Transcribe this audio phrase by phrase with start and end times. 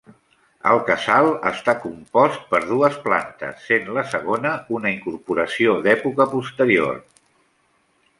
[0.69, 6.99] El casal està compost per dues plantes, sent la segona una incorporació d'època posterior.